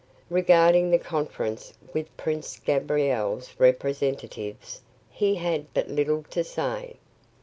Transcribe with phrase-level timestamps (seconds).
[0.31, 4.81] Regarding the conference with Prince Gabriel's representatives,
[5.11, 6.95] he had but little to say.